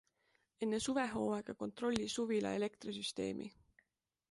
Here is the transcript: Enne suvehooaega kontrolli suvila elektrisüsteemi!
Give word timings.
Enne 0.67 0.79
suvehooaega 0.85 1.55
kontrolli 1.59 2.09
suvila 2.15 2.55
elektrisüsteemi! 2.61 3.51